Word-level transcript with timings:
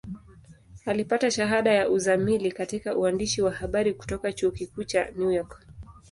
Alipata 0.85 1.31
shahada 1.31 1.71
ya 1.73 1.89
uzamili 1.89 2.51
katika 2.51 2.95
uandishi 2.97 3.41
wa 3.41 3.51
habari 3.51 3.93
kutoka 3.93 4.33
Chuo 4.33 4.51
Kikuu 4.51 4.83
cha 4.83 5.11
New 5.11 5.31
York. 5.31 5.61